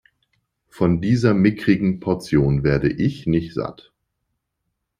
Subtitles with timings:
[0.67, 3.93] Von dieser mickrigen Portion werde ich nicht satt.